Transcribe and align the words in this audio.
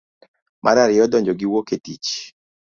mar 0.63 0.77
ariyo. 0.83 1.03
donjo 1.11 1.33
gi 1.39 1.47
wuok 1.51 1.67
e 1.75 1.77
tich. 1.85 2.09